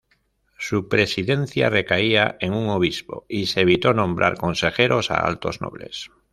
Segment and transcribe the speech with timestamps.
[0.57, 6.09] Su presidencia recaía en un obispo, y se evitó nombrar consejeros a altos nobles.